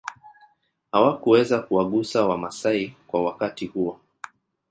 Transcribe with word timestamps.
Hawakuweza 0.91 1.59
kuwagusa 1.59 2.25
wamasai 2.25 2.95
kwa 3.07 3.23
wakati 3.25 3.65
huo 3.65 3.99